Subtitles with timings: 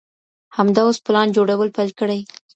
[0.57, 2.19] همدا اوس پلان جوړول پيل کړئ.